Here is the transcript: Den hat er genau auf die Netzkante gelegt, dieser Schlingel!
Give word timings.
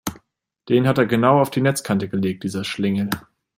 Den 0.67 0.87
hat 0.87 0.97
er 0.97 1.05
genau 1.05 1.39
auf 1.39 1.51
die 1.51 1.61
Netzkante 1.61 2.09
gelegt, 2.09 2.43
dieser 2.43 2.63
Schlingel! 2.63 3.11